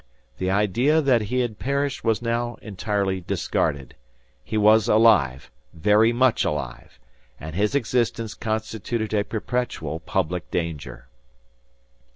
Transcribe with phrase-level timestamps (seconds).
[0.39, 3.93] The idea that he had perished was now entirely discarded.
[4.43, 6.97] He was alive, very much alive;
[7.39, 11.07] and his existence constituted a perpetual public danger!